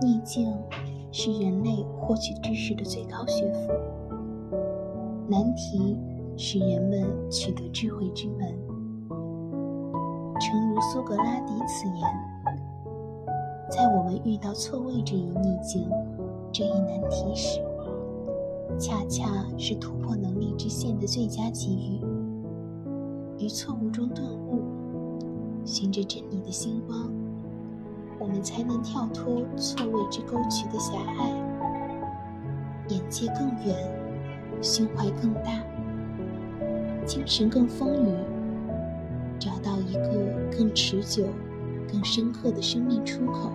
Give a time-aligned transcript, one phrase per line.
[0.00, 0.54] 逆境
[1.10, 3.72] 是人类获取知识的最高学府，
[5.28, 5.96] 难题
[6.36, 8.54] 是人们取得智慧之门。
[10.40, 13.34] 诚如苏格拉底此言，
[13.68, 15.90] 在我们遇到错位这一逆境、
[16.52, 17.60] 这一难题时，
[18.78, 23.44] 恰恰是突破能力之线的最佳机遇。
[23.44, 24.62] 于错误中顿悟，
[25.64, 27.10] 寻着真理的星光，
[28.20, 29.84] 我们才能跳脱错
[30.30, 31.30] 沟渠的狭隘，
[32.88, 33.76] 眼界更远，
[34.60, 35.50] 胸怀更大，
[37.06, 38.12] 精神更丰腴，
[39.38, 41.24] 找到一个更持久、
[41.90, 43.50] 更深刻的生命出口。